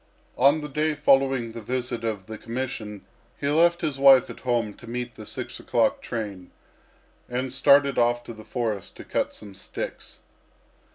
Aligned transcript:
On 0.35 0.61
the 0.61 0.67
day 0.67 0.95
following 0.95 1.51
the 1.51 1.61
visit 1.61 2.03
of 2.03 2.25
the 2.25 2.39
commission 2.39 3.05
he 3.39 3.47
left 3.49 3.81
his 3.81 3.99
wife 3.99 4.31
at 4.31 4.39
home 4.39 4.73
to 4.77 4.87
meet 4.89 5.13
the 5.13 5.27
six 5.27 5.59
o'clock 5.59 6.01
train, 6.01 6.49
and 7.29 7.53
started 7.53 7.99
off 7.99 8.23
to 8.23 8.33
the 8.33 8.43
forest 8.43 8.95
to 8.95 9.03
cut 9.03 9.35
some 9.35 9.53
sticks. 9.53 10.17